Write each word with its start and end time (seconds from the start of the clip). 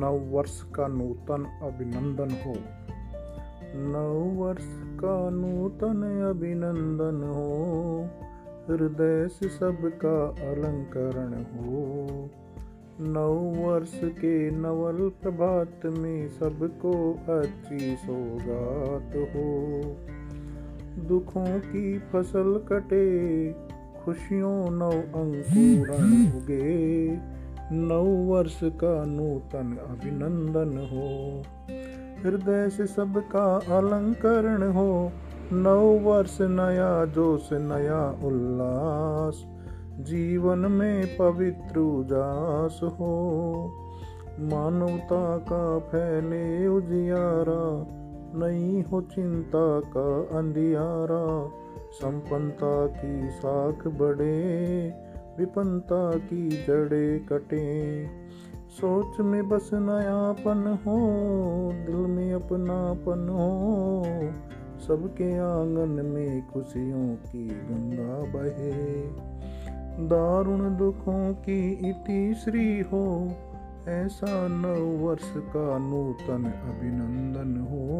नव 0.00 0.36
वर्ष 0.36 0.62
का 0.62 0.88
नूतन 0.88 1.60
अभिनंदन 1.62 2.30
हो। 2.30 2.54
नव 3.76 4.42
वर्ष 4.42 4.66
का 4.74 5.30
नूतन 5.30 6.26
अभिनंदन 6.36 7.22
हो। 7.28 7.60
हृदय 8.68 9.28
से 9.28 9.48
सबका 9.48 10.26
अलंकरण 10.50 11.32
हो। 11.42 12.06
नव 13.00 13.62
वर्ष 13.66 14.00
के 14.04 14.50
नवल 14.50 15.08
प्रभात 15.08 15.86
में 15.86 16.28
सबको 16.28 17.12
अच्छी 17.12 17.96
सौगात 17.96 19.16
हो। 19.16 19.80
दुखों 21.08 21.60
की 21.60 21.98
फ़सल 21.98 22.60
कटे, 22.72 23.52
खुशियों 24.04 24.70
नव 24.70 24.92
अंकुरण 24.92 26.42
उगे। 26.42 27.08
नव 27.72 28.32
वर्ष 28.32 28.60
का 28.64 29.04
नूतन 29.04 29.78
अभिनंदन 29.88 30.78
हो। 30.78 31.42
हृदय 32.22 32.68
से 32.68 32.86
सबका 32.86 33.76
अलंकरण 33.78 34.72
हो। 34.72 35.12
नव 35.52 36.10
वर्ष 36.10 36.38
नया 36.40 37.04
जोश, 37.04 37.48
नया 37.52 38.26
उल्लास। 38.26 39.46
जीवन 40.00 40.58
में 40.58 41.16
पवित्र 41.16 41.80
उजास 41.80 42.80
हो। 42.82 43.42
मानवता 44.40 45.38
का 45.38 45.78
फैले 45.78 46.66
उजियारा 46.66 47.86
नहीं 48.38 48.84
हो 48.84 49.00
चिंता 49.00 49.80
का 49.80 50.38
अंधियारा। 50.38 51.50
संपन्नता 51.92 52.86
की 52.86 53.30
साख 53.30 53.86
बढ़े। 53.86 55.09
विपन्नता 55.40 56.18
की 56.18 56.48
जड़े 56.48 57.18
कटे। 57.18 58.04
सोच 58.68 59.20
में 59.20 59.48
बस 59.48 59.70
नयापन 59.72 60.78
हो, 60.86 60.98
दिल 61.86 61.96
में 61.96 62.34
अपनापन 62.34 63.28
हो, 63.28 64.04
सबके 64.80 65.38
आँगन 65.38 66.06
में 66.06 66.50
खुशियों 66.50 67.14
की 67.14 67.48
गंगा 67.48 68.38
बहे। 68.38 69.02
दारुण 70.08 70.76
दुखों 70.76 71.34
की 71.34 71.72
इति 71.72 72.34
श्री 72.34 72.80
हो, 72.80 73.32
ऐसा 73.88 74.48
नव 74.48 75.06
वर्ष 75.06 75.32
का 75.36 75.78
नूतन 75.78 76.44
अभिनंदन 76.44 77.60
हो। 77.60 77.90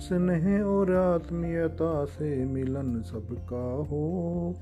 स्नेह 0.00 0.62
और 0.62 0.94
आत्मीयता 0.94 2.04
से 2.04 2.44
मिलन 2.44 3.02
सबका 3.02 3.86
हो। 3.90 4.54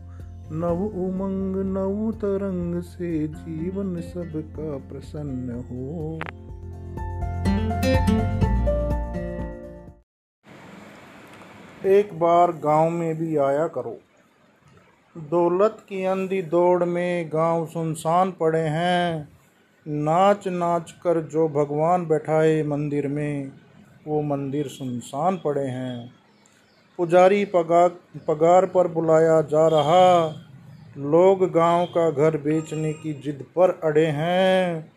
नव 0.53 0.83
उमंग, 0.85 1.57
नव 1.57 2.13
तरंग 2.13 2.83
से 2.83 3.29
जीवन 3.29 4.01
सबका 4.01 4.89
प्रसन्न 4.89 5.51
हो। 5.51 6.15
एक 11.89 12.19
बार 12.19 12.53
गाँव 12.53 12.91
में 12.91 13.17
भी 13.17 13.37
आया 13.37 13.69
करो। 13.69 13.99
दौलत 15.19 15.77
की 15.89 16.05
अंधी 16.05 16.43
दौड़ 16.43 16.85
में 16.85 17.31
गाँव 17.33 17.67
सुनसान 17.67 18.33
पड़े 18.41 18.61
हैं। 18.61 19.29
नाच 19.89 20.49
नाच 20.49 20.93
कर 20.93 21.21
जो 21.21 21.49
भगवान 21.49 22.07
बैठाए 22.07 22.63
मंदिर 22.63 23.09
में, 23.09 23.53
वो 24.07 24.23
मंदिर 24.23 24.67
सुनसान 24.67 25.41
पड़े 25.45 25.67
हैं। 25.67 26.20
पुजारी 27.01 27.45
पगार 27.45 27.89
पगार 28.29 28.67
पर 28.67 28.89
बुलाया 28.89 29.41
जा 29.43 29.69
रहा। 29.69 30.27
लोग 30.99 31.45
गाँव 31.51 31.85
का 31.87 32.11
घर 32.11 32.37
बेचने 32.37 32.93
की 32.93 33.13
जिद 33.13 33.45
पर 33.57 33.71
अड़े 33.85 34.07
हैं। 34.07 34.93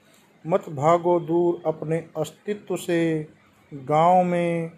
मत 0.47 0.65
भागो 0.69 1.19
दूर 1.19 1.61
अपने 1.65 1.97
अस्तित्व 2.17 2.75
से। 2.75 3.27
गाँव 3.73 4.23
में, 4.23 4.71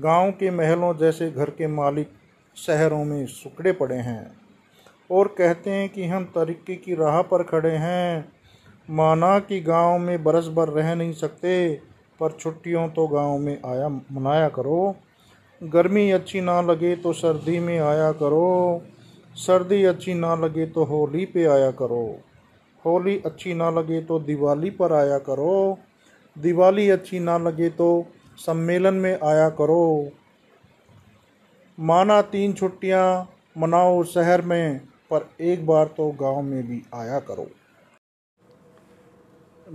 गाँव 0.00 0.30
के 0.30 0.50
महलों 0.50 0.96
जैसे 0.96 1.30
घर 1.30 1.50
के 1.50 1.66
मालिक 1.66 2.10
शहरों 2.56 3.04
में 3.04 3.26
सुकड़े 3.26 3.72
पड़े 3.72 3.96
हैं 3.96 4.36
और 5.10 5.28
कहते 5.28 5.70
हैं 5.70 5.88
कि 5.88 6.06
हम 6.06 6.24
तरक्की 6.24 6.76
की 6.76 6.94
राह 6.94 7.22
पर 7.22 7.42
खड़े 7.42 7.74
हैं। 7.76 8.28
माना 8.90 9.38
कि 9.38 9.60
गाँव 9.60 9.98
में 9.98 10.24
बरस 10.24 10.48
भर 10.48 10.68
रह 10.68 10.94
नहीं 10.94 11.12
सकते, 11.12 11.74
पर 12.20 12.32
छुट्टियों 12.32 12.88
तो 12.88 13.08
गाँव 13.08 13.38
में 13.38 13.58
आया, 13.66 13.88
मनाया 13.88 14.48
करो। 14.48 14.96
गर्मी 15.60 16.10
अच्छी 16.10 16.40
ना 16.40 16.60
लगे 16.60 16.94
तो 16.96 17.12
सर्दी 17.12 17.58
में 17.58 17.78
आया 17.78 18.10
करो। 18.12 18.82
सर्दी 19.36 19.84
अच्छी 19.84 20.14
ना 20.14 20.34
लगे 20.34 20.66
तो 20.66 20.84
होली 20.84 21.24
पे 21.26 21.44
आया 21.44 21.70
करो। 21.70 22.20
होली 22.84 23.16
अच्छी 23.26 23.54
ना 23.54 23.70
लगे 23.70 24.00
तो 24.00 24.18
दिवाली 24.20 24.70
पर 24.70 24.92
आया 24.92 25.18
करो। 25.18 25.78
दिवाली 26.36 26.88
अच्छी 26.90 27.18
ना 27.18 27.38
लगे 27.38 27.68
तो 27.70 27.88
सम्मेलन 28.38 28.94
में 28.94 29.18
आया 29.24 29.48
करो। 29.50 30.10
माना 31.78 32.20
तीन 32.22 32.52
छुट्टियाँ, 32.52 33.28
मनाओ 33.56 34.02
शहर 34.04 34.42
में, 34.42 34.78
पर 35.10 35.28
एक 35.40 35.66
बार 35.66 35.86
तो 35.86 36.10
गाँव 36.10 36.42
में 36.42 36.62
भी 36.66 36.82
आया 36.94 37.20
करो। 37.20 37.48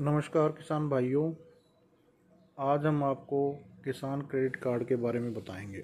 नमस्कार 0.01 0.49
किसान 0.49 0.89
भाइयों, 0.89 1.31
आज 2.57 2.85
हम 2.85 3.03
आपको 3.03 3.41
किसान 3.85 4.21
क्रेडिट 4.21 4.55
कार्ड 4.55 4.87
के 4.87 4.95
बारे 4.95 5.19
में 5.19 5.33
बताएँगे। 5.33 5.83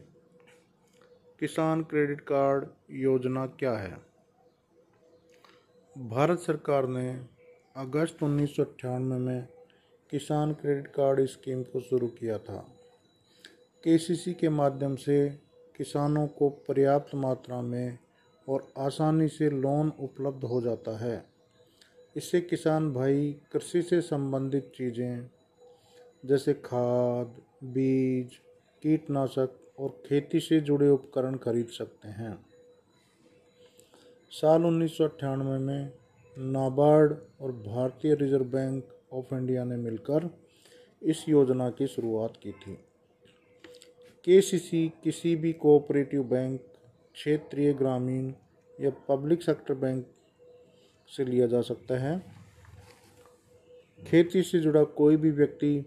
किसान 1.39 1.83
क्रेडिट 1.83 2.21
कार्ड 2.21 2.65
योजना 2.91 3.45
क्या 3.47 3.71
है? 3.71 3.97
भारत 5.95 6.39
सरकार 6.39 6.87
ने 6.87 7.25
अगस्त 7.75 8.23
उन्नीस 8.23 8.55
सौ 8.55 8.63
अट्ठानवे 8.63 9.17
में 9.17 9.47
किसान 10.11 10.53
क्रेडिट 10.53 10.87
कार्ड 10.87 11.25
स्कीम 11.25 11.63
को 11.63 11.79
शुरू 11.79 12.07
किया 12.07 12.37
था। 12.37 12.67
केसीसी 13.83 14.33
के 14.33 14.49
माध्यम 14.49 14.95
से 14.95 15.29
किसानों 15.77 16.27
को 16.27 16.49
पर्याप्त 16.49 17.15
मात्रा 17.15 17.61
में 17.61 17.97
और 18.49 18.67
आसानी 18.77 19.27
से 19.27 19.49
लोन 19.49 19.93
उपलब्ध 19.99 20.43
हो 20.43 20.61
जाता 20.61 20.97
है। 20.97 21.25
इससे 22.15 22.41
किसान 22.41 22.93
भाई 22.93 23.41
कृषि 23.51 23.81
से 23.81 24.01
संबंधित 24.01 24.71
चीज़ें, 24.75 25.29
जैसे 26.25 26.53
खाद 26.53 27.41
बीज, 27.63 28.31
कीटनाशक 28.83 29.59
और 29.79 30.03
खेती 30.05 30.39
से 30.39 30.59
जुड़े 30.59 30.89
उपकरण 30.89 31.35
खरीद 31.35 31.67
सकते 31.67 32.07
हैं। 32.07 32.45
साल 34.31 34.65
उन्नीस 34.65 34.97
सौ 34.97 35.03
अट्ठानवे 35.03 35.57
में 35.57 35.91
नाबार्ड 36.37 37.13
और 37.41 37.51
भारतीय 37.51 38.15
रिज़र्व 38.15 38.43
बैंक 38.43 38.87
ऑफ़ 39.13 39.35
इंडिया 39.35 39.63
ने 39.63 39.77
मिलकर 39.77 40.29
इस 41.03 41.29
योजना 41.29 41.69
की 41.69 41.87
शुरुआत 41.87 42.33
की 42.43 42.51
थी। 42.51 42.73
के 44.25 44.41
किसी 44.89 45.35
भी 45.35 45.53
कोऑपरेटिव 45.53 46.23
बैंक, 46.23 46.61
क्षेत्रीय 47.13 47.73
ग्रामीण 47.73 48.33
या 48.81 48.89
पब्लिक 48.89 49.43
सेक्टर 49.43 49.73
बैंक 49.73 50.07
से 51.07 51.25
लिया 51.25 51.47
जा 51.47 51.61
सकता 51.61 51.97
है। 51.97 52.23
खेती 54.07 54.43
से 54.43 54.59
जुड़ा 54.59 54.83
कोई 54.83 55.17
भी 55.17 55.31
व्यक्ति 55.31 55.85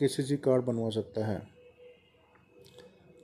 के 0.00 0.08
कार्ड 0.36 0.64
बनवा 0.64 0.90
सकता 0.90 1.26
है। 1.26 1.42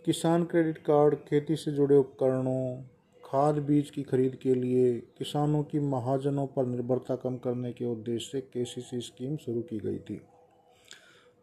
किसान 0.04 0.44
क्रेडिट 0.44 0.78
कार्ड, 0.78 1.14
खेती 1.14 1.56
से 1.56 1.72
जुड़े 1.72 1.96
उपकरणों, 1.96 2.82
खाद 3.24 3.58
बीज 3.58 3.90
की 3.90 4.02
खरीद 4.02 4.34
के 4.42 4.54
लिए 4.54 4.92
किसानों 5.18 5.62
की 5.62 5.80
महाजनों 5.80 6.46
पर 6.46 6.66
निर्भरता 6.66 7.16
कम 7.16 7.36
करने 7.36 7.72
के 7.72 7.84
उद्देश्य 7.84 8.30
से 8.32 8.40
के 8.40 8.64
स्कीम 9.00 9.36
शुरू 9.36 9.60
की 9.60 9.78
गई 9.78 9.98
थी। 9.98 10.20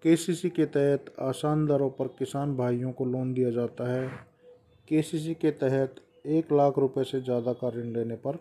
के 0.04 0.16
के 0.50 0.66
तहत 0.66 1.14
आसान 1.20 1.66
दरों 1.68 1.90
पर 1.90 2.08
किसान 2.08 2.56
भाइयों 2.58 2.92
को 2.92 3.06
लोन 3.06 3.34
दिया 3.34 3.52
जाता 3.52 3.92
है। 3.92 4.08
के 4.88 5.02
के 5.34 5.52
तहत 5.52 5.96
एक 6.26 6.52
लाख 6.54 6.78
रुपए 6.78 7.04
से 7.04 7.22
ज़्यादा 7.22 7.54
का 7.54 7.70
ऋण 7.70 7.94
लेने 7.94 8.16
पर 8.16 8.38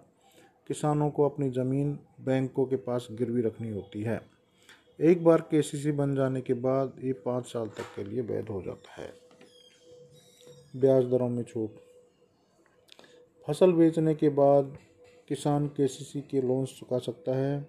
किसानों 0.69 1.11
को 1.11 1.29
अपनी 1.29 1.51
ज़मीन 1.51 1.99
बैंकों 2.21 2.65
के 2.67 2.77
पास 2.77 3.09
गिरवी 3.11 3.43
रखनी 3.43 3.71
होती 3.71 4.03
है। 4.03 4.38
एक 5.01 5.25
बार 5.25 5.41
के 5.41 5.93
बन 5.93 6.15
जाने 6.15 6.41
के 6.41 6.55
बाद 6.55 6.93
ये 7.05 7.13
पाँच 7.13 7.47
साल 7.47 7.69
तक 7.69 7.83
के 7.97 8.05
लिए 8.05 8.21
वैध 8.21 8.49
हो 8.49 8.63
जाता 8.63 9.03
है। 9.03 9.13
ब्याज 10.77 11.05
दरों 11.05 11.29
में 11.29 11.43
छूट। 11.43 11.71
फ़सल 13.47 13.73
बेचने 13.73 14.15
के 14.15 14.29
बाद 14.29 14.79
किसान 15.29 15.67
के 15.67 15.87
के 16.21 16.41
लोन 16.41 16.67
चुका 16.67 16.99
सकता 16.99 17.37
है। 17.37 17.69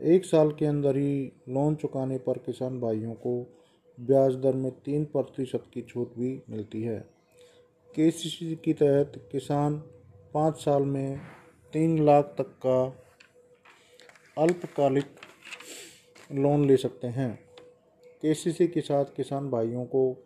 एक 0.00 0.24
साल 0.24 0.52
के 0.52 0.66
अंदर 0.66 0.96
ही 0.96 1.32
लोन 1.48 1.74
चुकाने 1.74 2.18
पर 2.18 2.38
किसान 2.38 2.80
भाइयों 2.80 3.14
को 3.14 3.56
ब्याज 4.00 4.34
दर 4.34 4.54
में 4.54 4.72
तीन 4.72 5.04
प्रतिशत 5.04 5.64
की 5.74 5.82
छूट 5.82 6.14
भी 6.16 6.42
मिलती 6.50 6.82
है। 6.82 6.98
के 7.94 8.10
के 8.54 8.72
तहत 8.72 9.28
किसान 9.32 9.78
पाँच 10.34 10.56
साल 10.56 10.82
में 10.82 11.20
तीन 11.72 12.04
लाख 12.04 12.34
तक 12.38 12.58
का 12.66 12.96
अल्पकालिक 14.42 15.06
लोन 16.34 16.66
ले 16.66 16.76
सकते 16.76 17.06
हैं। 17.06 17.38
के 18.24 18.66
के 18.66 18.80
साथ 18.80 19.04
किसान 19.04 19.50
भाइयों 19.50 19.84
को 19.84 20.16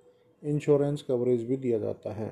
इंश्योरेंस 0.45 1.03
कवरेज 1.03 1.45
भी 1.45 1.57
दिया 1.57 1.79
जाता 1.79 2.13
है। 2.13 2.29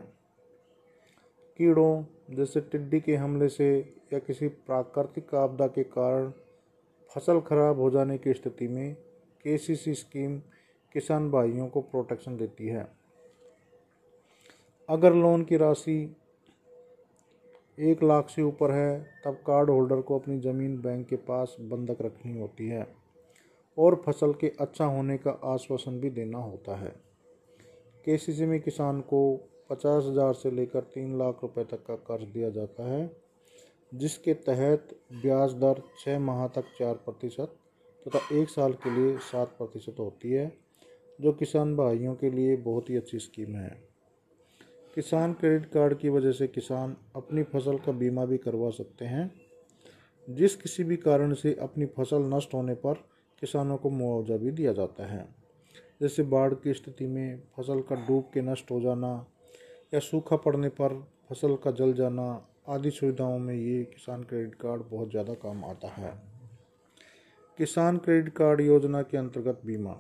कीड़ों, 1.57 2.05
जैसे 2.31 2.61
टिड्डी 2.61 3.01
के 3.01 3.17
हमले 3.17 3.49
से 3.49 3.97
या 4.13 4.19
किसी 4.19 4.49
प्राकृतिक 4.49 5.35
आपदा 5.35 5.67
के 5.67 5.83
कारण 5.85 6.33
फ़सल 7.15 7.41
खराब 7.41 7.81
हो 7.81 7.91
जाने 7.91 8.19
की 8.19 8.33
स्थिति 8.33 8.69
में 8.69 8.95
केसीसी 9.45 9.95
स्कीम 9.95 10.39
किसान 10.93 11.31
भाइयों 11.31 11.69
को 11.69 11.81
प्रोटेक्शन 11.81 12.37
देती 12.37 12.67
है। 12.67 12.89
अगर 14.89 15.15
लोन 15.15 15.45
की 15.45 15.57
राशि 15.57 16.17
एक 17.79 18.03
लाख 18.03 18.31
से 18.31 18.43
ऊपर 18.43 18.71
है, 18.71 19.07
तब 19.25 19.35
कार्ड 19.35 19.71
होल्डर 19.71 20.01
को 20.01 20.19
अपनी 20.19 20.41
ज़मीन 20.41 20.81
बैंक 20.81 21.09
के 21.09 21.17
पास 21.17 21.57
बंधक 21.61 21.97
रखनी 22.03 22.41
होती 22.41 22.69
है। 22.69 23.06
और 23.77 24.03
फ़सल 24.07 24.33
के 24.33 24.53
अच्छा 24.61 24.85
होने 24.85 25.17
का 25.19 25.31
आश्वासन 25.45 25.99
भी 26.01 26.11
देना 26.11 26.39
होता 26.39 26.77
है। 26.77 26.95
केसीसी 28.05 28.47
में 28.47 28.61
किसान 28.61 29.01
को 29.03 29.21
पचास 29.71 30.05
हज़ार 30.05 30.33
से 30.35 30.51
लेकर 30.51 30.81
तीन 30.95 31.19
लाख 31.19 31.39
रुपए 31.43 31.65
तक 31.65 31.85
का 31.87 31.95
कर्ज 32.07 32.29
दिया 32.29 32.51
जाता 32.51 32.89
है, 32.89 33.11
जिसके 33.93 34.35
तहत 34.35 34.95
ब्याज 35.13 35.55
दर 35.55 35.83
छः 35.99 36.19
माह 36.19 36.47
तक 36.49 36.65
चार 36.79 36.95
प्रतिशत 37.05 37.57
तथा 38.07 38.21
एक 38.33 38.49
साल 38.49 38.73
के 38.75 38.91
लिए 38.91 39.17
सात 39.23 39.55
प्रतिशत 39.59 39.97
होती 39.99 40.31
है, 40.31 40.53
जो 41.19 41.33
किसान 41.33 41.77
भाइयों 41.77 42.15
के 42.15 42.31
लिए 42.31 42.57
बहुत 42.59 42.91
ही 42.91 42.97
अच्छी 42.97 43.19
स्कीम 43.19 43.57
है। 43.57 43.69
किसान 44.95 45.33
क्रेडिट 45.33 45.67
कार्ड 45.67 45.99
की 45.99 46.09
वजह 46.09 46.33
से 46.33 46.47
किसान 46.49 46.97
अपनी 47.17 47.43
फ़सल 47.45 47.79
का 47.79 47.93
बीमा 47.93 48.25
भी 48.25 48.39
करवा 48.39 48.71
सकते 48.71 49.05
हैं, 49.05 49.31
जिस 50.29 50.57
किसी 50.57 50.85
भी 50.85 50.97
कारण 50.99 51.35
से 51.35 51.55
अपनी 51.55 51.87
फ़सल 51.97 52.23
नष्ट 52.35 52.55
होने 52.55 52.75
पर 52.77 53.05
किसानों 53.43 53.77
को 53.77 53.91
मुआवजा 53.91 54.37
भी 54.37 54.51
दिया 54.51 54.73
जाता 54.73 55.07
है। 55.07 55.27
जैसे 56.03 56.23
बाढ़ 56.25 56.55
की 56.55 56.75
स्थिति 56.75 57.07
में 57.07 57.39
फ़सल 57.57 57.81
का 57.81 57.95
डूब 58.07 58.31
के 58.35 58.43
नष्ट 58.43 58.71
हो 58.71 58.81
जाना 58.81 59.11
या 59.95 60.01
सूखा 60.01 60.37
पड़ने 60.37 60.69
पर 60.71 60.95
फ़सल 61.31 61.57
का 61.57 61.71
जल 61.71 61.93
जाना 61.95 62.25
आदि 62.69 62.91
सुविधाओं 62.91 63.39
में 63.39 63.55
ये 63.55 63.83
किसान 63.85 64.23
क्रेडिट 64.23 64.55
कार्ड 64.55 64.83
बहुत 64.91 65.11
ज़्यादा 65.11 65.35
काम 65.35 65.65
आता 65.65 65.89
है। 65.91 66.13
किसान 67.59 67.97
क्रेडिट 67.99 68.33
कार्ड 68.35 68.61
योजना 68.61 69.03
के 69.03 69.17
अंतर्गत 69.17 69.61
बीमा। 69.67 69.93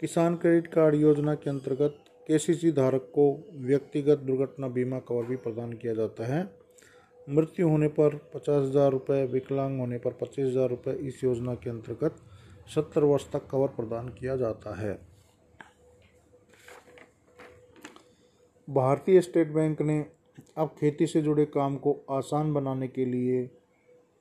किसान 0.00 0.36
क्रेडिट 0.36 0.66
कार्ड 0.66 0.94
योजना 0.94 1.34
के 1.34 1.50
अंतर्गत 1.50 1.96
केसीसी 2.26 2.70
धारक 2.72 3.10
को 3.14 3.24
व्यक्तिगत 3.60 4.18
दुर्घटना 4.18 4.68
बीमा 4.68 4.98
कवर 4.98 5.24
भी 5.24 5.36
प्रदान 5.36 5.72
किया 5.72 5.94
जाता 5.94 6.26
है। 6.26 6.42
मृत्यु 7.26 7.68
होने 7.68 7.88
पर 7.88 8.14
पचास 8.34 8.62
हज़ार 8.62 8.90
रुपये 8.90 9.24
विकलांग 9.26 9.78
होने 9.80 9.98
पर 9.98 10.12
पच्चीस 10.20 10.46
हज़ार 10.46 10.68
रुपये 10.68 10.94
इस 11.08 11.22
योजना 11.24 11.54
के 11.54 11.70
अंतर्गत 11.70 12.16
सत्तर 12.74 13.04
वर्ष 13.04 13.30
तक 13.32 13.46
कवर 13.50 13.68
प्रदान 13.68 14.08
किया 14.10 14.36
जाता 14.36 14.74
है। 14.76 14.98
भारतीय 18.68 19.20
स्टेट 19.20 19.52
बैंक 19.52 19.82
ने 19.82 20.04
अब 20.56 20.74
खेती 20.80 21.06
से 21.06 21.22
जुड़े 21.22 21.44
काम 21.46 21.76
को 21.76 21.96
आसान 22.10 22.52
बनाने 22.54 22.88
के 22.88 23.04
लिए 23.04 23.48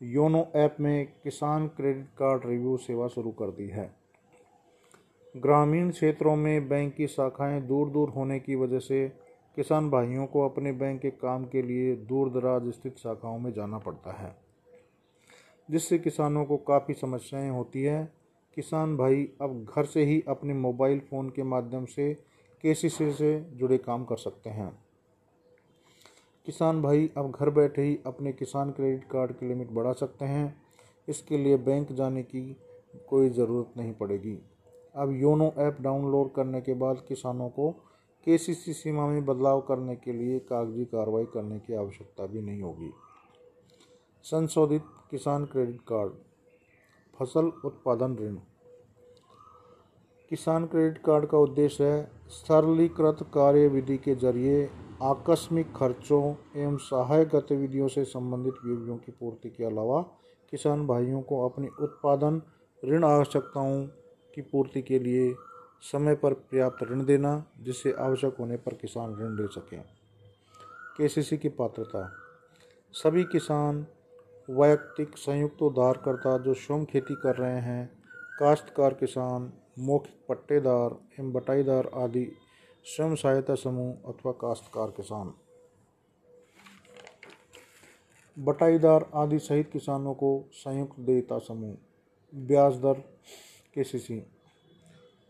योनो 0.02 0.46
ऐप 0.56 0.76
में 0.80 1.06
किसान 1.24 1.68
क्रेडिट 1.68 2.06
कार्ड 2.18 2.46
रिव्यू 2.46 2.78
सेवा 2.78 3.08
शुरू 3.08 3.32
कर 3.32 3.52
दी 3.52 3.68
है। 3.68 3.90
ग्रामीण 5.36 5.90
क्षेत्रों 5.92 6.36
में 6.36 6.68
बैंक 6.70 6.94
की 6.96 7.08
शाखाएँ 7.08 7.62
दूर 7.62 7.90
दूर 7.90 8.10
होने 8.10 8.40
की 8.40 8.56
वजह 8.56 8.80
से 8.80 9.06
किसान 9.58 9.90
भाइयों 9.90 10.26
को 10.26 10.42
अपने 10.42 10.72
बैंक 10.72 11.02
के 11.02 11.10
काम 11.12 11.46
के 11.46 11.62
लिए 11.62 11.96
दूर 12.08 12.30
दराज 12.32 12.70
स्थित 12.74 12.98
शाखाओं 12.98 13.40
में 13.40 13.52
जाना 13.54 13.78
पड़ता 13.78 14.12
है, 14.12 14.36
जिससे 15.70 16.00
किसानों 16.00 16.46
को 16.46 16.58
काफ़ी 16.58 16.94
समस्याएँ 16.94 17.50
होती 17.50 17.84
है। 17.84 18.04
किसान 18.58 18.96
भाई 18.98 19.28
अब 19.42 19.66
घर 19.66 19.86
से 19.86 20.04
ही 20.06 20.24
अपने 20.28 20.54
मोबाइल 20.54 21.00
फ़ोन 21.00 21.30
के 21.30 21.44
माध्यम 21.46 21.86
से 21.86 22.14
केसीसी 22.64 23.12
से 23.14 23.40
जुड़े 23.54 23.78
काम 23.78 24.04
कर 24.06 24.18
सकते 24.18 24.50
हैं। 24.50 24.72
किसान 26.48 26.82
भाई 26.82 27.10
अब 27.18 27.32
घर 27.32 27.50
बैठे 27.50 27.82
ही 27.82 28.00
अपने 28.06 28.32
किसान 28.34 28.72
क्रेडिट 28.72 29.04
कार्ड 29.04 29.32
की 29.32 29.48
लिमिट 29.48 29.72
बढ़ा 29.72 29.94
सकते 29.94 30.26
हैं। 30.26 30.62
इसके 31.08 31.38
लिए 31.38 31.58
बैंक 31.60 31.92
जाने 31.92 32.24
की 32.24 32.42
कोई 33.10 33.30
ज़रूरत 33.30 33.78
नहीं 33.78 33.94
पड़ेगी। 33.94 34.38
अब 34.96 35.12
योनो 35.12 35.54
ऐप 35.60 35.78
डाउनलोड 35.82 36.34
करने 36.34 36.62
के 36.62 36.74
बाद 36.76 37.04
किसानों 37.08 37.50
को 37.50 37.72
केसीसी 38.28 38.74
सीमा 38.74 39.08
में 39.08 39.26
बदलाव 39.26 39.62
करने 39.62 39.96
के 39.96 40.14
लिए 40.14 40.40
कागज़ी 40.40 40.86
कार्रवाई 40.86 41.26
करने 41.26 41.60
की 41.60 41.74
आवश्यकता 41.74 42.26
भी 42.26 42.42
नहीं 42.42 42.62
होगी। 42.62 42.92
संशोधित 44.26 44.84
किसान 45.12 45.46
क्रेडिट 45.46 45.82
कार्ड, 45.82 46.12
फ़सल 47.20 47.52
उत्पादन 47.66 48.16
ऋण। 48.16 48.36
किसान 50.32 50.66
क्रेडिट 50.66 50.98
कार्ड 50.98 51.26
का 51.26 51.38
उद्देश्य 51.38 51.84
है 51.84 52.04
सरलीकृत 52.30 53.26
कार्य 53.34 53.68
विधि 53.68 53.98
के 53.98 54.16
ज़रिए 54.16 54.70
आकस्मिक 55.04 55.74
खर्चों 55.76 56.24
एवं 56.56 56.78
सहायक 56.78 57.30
गतिविधियों 57.36 57.88
से 57.88 58.04
संबंधित 58.06 58.54
विधियों 58.66 58.98
की 58.98 59.12
पूर्ति 59.12 59.50
के 59.50 59.64
अलावा 59.66 60.02
किसान 60.52 60.86
भाइयों 60.88 61.22
को 61.22 61.50
अपनी 61.50 61.68
उत्पादन 61.82 62.42
ऋण 62.84 63.04
आवश्यकताओं 63.04 63.86
की 64.36 64.42
पूर्ति 64.42 64.82
के 64.82 65.00
लिए 65.00 65.32
समय 65.82 66.16
पर 66.16 66.34
पर्याप्त 66.34 66.84
ऋण 66.84 67.06
देना, 67.06 67.46
जिससे 67.62 67.94
आवश्यक 67.94 68.36
होने 68.40 68.58
पर 68.58 68.74
किसान 68.74 69.16
ऋण 69.16 69.42
ले 69.42 69.48
सकें। 69.48 69.84
केसीसी 70.98 71.38
की 71.38 71.50
पात्रता। 71.50 72.14
सभी 72.92 73.24
किसान 73.24 73.88
वैयक्तिक 74.50 75.18
संयुक्त 75.18 75.62
उधारकर्ता 75.62 76.38
जो 76.38 76.54
स्वयं 76.54 76.86
खेती 76.86 77.16
कर 77.16 77.36
रहे 77.36 77.60
हैं, 77.60 78.04
काश्तकार 78.40 78.94
किसान, 78.94 79.54
मौखिक 79.80 80.26
पट्टेदार 80.30 81.00
एवं 81.20 81.32
बटाईदार 81.32 81.92
आदि 81.94 82.32
स्वयं 82.84 83.16
सहायता 83.16 83.56
समूह 83.56 84.12
अथवा 84.12 84.32
काश्तकार 84.32 84.88
किसान। 84.88 85.34
बटाईदार 88.40 89.10
आदि 89.16 89.40
सहित 89.40 89.70
किसानों 89.72 90.14
को 90.14 90.50
संयुक्त 90.54 91.00
देयता 91.00 91.40
समूह। 91.40 91.76
ब्याज 92.36 92.76
दर 92.76 92.94
के 93.74 93.84
सी 93.84 94.26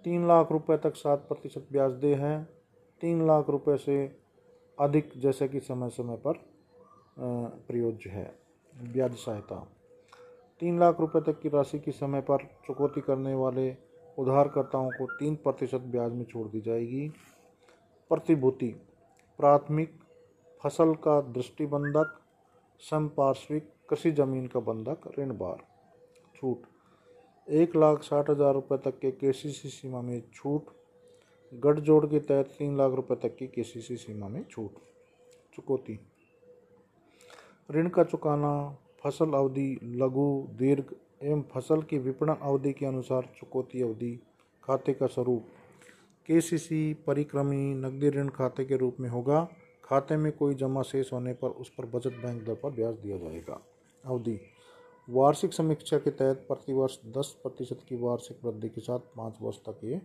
तीन 0.06 0.28
लाख 0.28 0.52
रुपए 0.52 0.78
तक 0.78 0.96
सात 0.96 1.26
प्रतिशत 1.28 1.68
ब्याज 1.72 1.92
दे 1.94 2.14
है। 2.16 2.44
तीन 3.02 3.26
लाख 3.28 3.50
रुपए 3.50 3.76
से 3.78 3.98
अधिक 4.78 5.12
जैसे 5.18 5.48
कि 5.48 5.60
समय 5.60 5.90
समय 5.90 6.18
पर 6.18 6.40
प्रयोज्य 7.20 8.10
है, 8.10 8.32
ब्याज 8.74 9.16
सहायता। 9.16 9.56
तीन 10.62 10.80
लाख 10.80 11.00
रुपए 11.00 11.22
तक 11.22 11.40
की 11.42 11.50
राशि 11.50 11.80
की 11.80 11.92
समय 11.92 12.22
पर 12.22 12.46
चुकौती 12.68 13.02
करने 13.02 13.34
वाले 13.34 13.70
उधारकर्ताओं 14.18 14.90
को 14.90 15.06
तीन 15.20 15.36
प्रतिशत 15.36 15.82
ब्याज 15.88 16.12
में 16.12 16.26
छोड़ 16.26 16.48
दी 16.48 16.62
जाएगी। 16.62 17.08
प्रतिभूति, 18.12 18.68
प्राथमिक 19.40 20.00
फ़सल 20.62 20.94
का 20.96 21.20
दृष्टिबंधक 21.32 22.20
संपार्श्विक, 22.82 23.70
कृषि 23.90 24.12
ज़मीन 24.12 24.48
का 24.48 24.60
बंधक, 24.62 25.12
ऋण 25.20 25.38
बार। 25.38 25.64
छूट 26.36 26.66
एक 27.50 27.76
लाख 27.76 28.04
साठ 28.04 28.30
हज़ार 28.30 28.54
रुपये 28.54 28.78
तक 28.78 28.98
के 29.00 29.12
केसीसी 29.12 29.70
सीमा 29.70 30.02
में 30.02 30.22
छूट। 30.34 30.66
गठजोड़ 31.52 32.06
के 32.06 32.20
तहत 32.20 32.54
तीन 32.58 32.78
लाख 32.78 32.94
रुपए 32.94 33.16
तक 33.16 33.36
की 33.36 33.48
केसीसी 33.48 33.96
सीमा 33.98 34.28
में 34.28 34.44
छूट। 34.44 34.76
चुकौती। 35.54 36.00
ऋण 37.70 37.90
का 37.90 38.04
चुकाना, 38.04 38.52
फ़सल 39.04 39.34
अवधि, 39.34 39.80
लघु, 39.84 40.48
दीर्घ 40.52 40.84
एवं 41.24 41.42
फ़सल 41.54 41.82
की 41.82 41.98
विपणन 41.98 42.36
अवधि 42.42 42.74
के 42.74 42.86
अनुसार 42.86 43.30
चुकौती 43.40 43.82
अवधि, 43.82 44.14
खाते 44.64 44.94
का 44.94 45.08
स्वरूप। 45.08 45.48
केसीसी 46.30 46.94
परिक्रमी 47.08 47.74
नकदी 47.76 48.10
ऋण 48.10 48.30
खाते 48.30 48.66
के 48.66 48.78
रूप 48.78 49.00
में 49.00 49.10
होगा। 49.10 49.48
खाते 49.84 50.18
में 50.18 50.32
कोई 50.32 50.56
जमा 50.56 50.82
शेष 50.84 51.14
होने 51.14 51.34
पर 51.34 51.50
उस 51.50 51.70
पर 51.70 51.86
बचत 51.88 52.22
बैंक 52.24 52.44
दर 52.46 52.56
पर 52.56 52.70
ब्याज 52.70 52.96
दिया 52.96 53.18
जाएगा। 53.18 53.62
अवधि। 54.04 54.40
वार्षिक 55.10 55.54
समीक्षा 55.54 55.98
के 55.98 56.10
तहत 56.10 56.46
प्रतिवर्ष 56.48 56.98
10 57.06 57.28
प्रतिशत 57.44 57.80
की 57.90 57.96
वार्षिक 57.96 58.44
वृद्धि 58.46 58.70
के 58.70 58.82
साथ 58.82 59.00
पाँच 59.18 59.38
वर्ष 59.42 59.58
तक 59.58 59.80
ये 59.84 60.02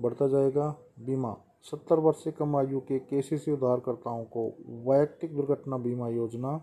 बढ़ता 0.00 0.28
जाएगा। 0.28 0.68
बीमा, 1.00 1.36
सत्तर 1.62 1.98
वर्ष 1.98 2.24
से 2.24 2.32
कम 2.32 2.56
आयु 2.56 2.80
के 2.80 2.98
केसीसी 2.98 3.52
उधारकर्ताओं 3.52 4.24
को 4.24 4.46
वैयक्तिक 4.90 5.34
दुर्घटना 5.36 5.76
बीमा 5.76 6.08
योजना, 6.08 6.56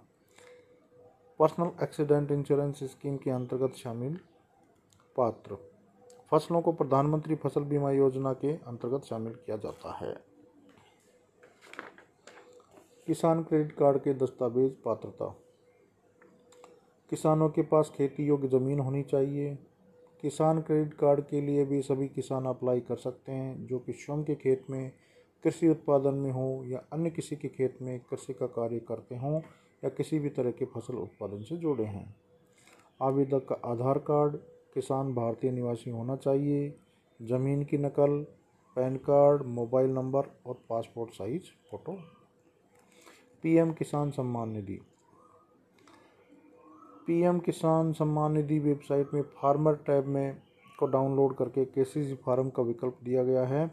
पर्सनल 1.39 1.71
एक्सीडेंट 1.83 2.31
इंश्योरेंस 2.31 2.83
स्कीम 2.83 3.17
के 3.17 3.31
अंतर्गत 3.31 3.75
शामिल 3.75 4.19
पात्र। 5.15 5.57
फ़सलों 6.31 6.61
को 6.61 6.71
प्रधानमंत्री 6.71 7.35
फ़सल 7.35 7.61
बीमा 7.61 7.91
योजना 7.91 8.33
के 8.33 8.53
अंतर्गत 8.67 9.03
शामिल 9.03 9.33
किया 9.35 9.57
जाता 9.57 9.97
है। 9.97 10.13
किसान 13.07 13.43
क्रेडिट 13.43 13.71
कार्ड 13.71 13.97
के 13.97 14.13
दस्तावेज़ 14.13 14.73
पात्रता 14.85 15.35
किसानों 17.11 17.49
के 17.49 17.61
पास 17.61 17.91
खेती 17.95 18.23
योग्य 18.23 18.47
ज़मीन 18.47 18.79
होनी 18.79 19.03
चाहिए। 19.03 19.55
किसान 20.21 20.61
क्रेडिट 20.61 20.93
कार्ड 20.93 21.21
के 21.21 21.41
लिए 21.41 21.65
भी 21.65 21.81
सभी 21.81 22.07
किसान 22.07 22.45
अप्लाई 22.45 22.79
कर 22.79 22.95
सकते 22.95 23.31
हैं, 23.31 23.67
जो 23.67 23.79
कि 23.79 23.93
स्वयं 23.93 24.23
के 24.23 24.35
खेत 24.35 24.65
में, 24.69 24.91
कृषि 25.43 25.67
उत्पादन 25.67 26.13
में 26.13 26.31
हो 26.31 26.63
या 26.65 26.83
अन्य 26.93 27.09
किसी 27.09 27.35
के 27.35 27.47
खेत 27.47 27.77
में 27.81 27.99
कृषि 27.99 28.33
का 28.33 28.45
कार्य 28.45 28.79
करते 28.79 29.15
हों 29.15 29.41
या 29.83 29.89
किसी 29.89 30.19
भी 30.19 30.29
तरह 30.29 30.51
के 30.51 30.65
फ़सल 30.65 30.95
उत्पादन 30.95 31.43
से 31.43 31.57
जुड़े 31.57 31.83
हैं। 31.83 32.15
आवेदक 33.01 33.45
का 33.49 33.55
आधार 33.65 33.99
कार्ड, 33.99 34.35
किसान 34.73 35.13
भारतीय 35.13 35.51
निवासी 35.51 35.89
होना 35.89 36.15
चाहिए। 36.15 36.75
ज़मीन 37.21 37.63
की 37.63 37.77
नकल, 37.77 38.25
पैन 38.75 38.95
कार्ड, 38.95 39.41
मोबाइल 39.41 39.89
नंबर 39.89 40.23
और 40.45 40.61
passport 40.69 41.11
size 41.11 41.41
photo. 41.41 41.97
PM 43.43 43.73
Kisan 43.73 44.11
Samman 44.11 44.49
Nidhi. 44.49 44.79
PM 47.07 47.39
Kisan 47.39 47.91
Samman 47.93 48.31
Nidhi 48.31 48.59
website 48.59 49.13
में 49.13 49.21
फार्मर 49.35 49.75
टैब 49.85 50.05
में 50.07 50.41
को 50.79 50.85
डाउनलोड 50.87 51.35
करके 51.35 51.65
के 51.67 52.13
फार्म 52.15 52.49
का 52.49 52.63
विकल्प 52.63 52.97
दिया 53.03 53.23
गया 53.23 53.43
है। 53.45 53.69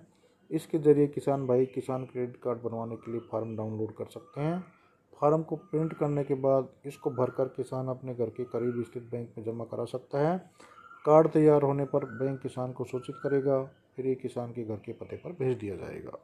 इसके 0.50 0.78
ज़रिए 0.78 1.06
किसान 1.06 1.46
भाई 1.46 1.66
किसान 1.66 2.04
क्रेडिट 2.04 2.36
कार्ड 2.36 2.58
बनवाने 2.58 2.96
के 2.96 3.10
लिए 3.12 3.20
फार्म 3.32 3.56
डाउनलोड 3.56 3.92
कर 3.96 4.06
सकते 4.06 4.40
हैं। 4.40 4.60
फार्म 5.20 5.42
को 5.42 5.56
प्रिंट 5.56 5.92
करने 5.92 6.24
के 6.24 6.34
बाद 6.34 6.68
इसको 6.86 7.10
भरकर 7.10 7.48
किसान 7.48 7.88
अपने 7.88 8.14
घर 8.14 8.30
के 8.30 8.44
करीब 8.44 8.82
स्थित 8.84 9.08
बैंक 9.12 9.34
में 9.38 9.44
जमा 9.44 9.64
करा 9.64 9.84
सकता 9.84 10.28
है। 10.28 10.38
कार्ड 11.06 11.28
तैयार 11.28 11.62
होने 11.62 11.84
पर 11.84 12.04
बैंक 12.18 12.40
किसान 12.40 12.72
को 12.72 12.84
सूचित 12.84 13.16
करेगा, 13.22 13.62
फिर 13.96 14.06
ये 14.06 14.14
किसान 14.14 14.52
के 14.52 14.64
घर 14.64 14.76
के 14.76 14.92
पते 14.92 15.16
पर 15.16 15.32
भेज 15.34 15.56
दिया 15.58 15.76
जाएगा। 15.76 16.18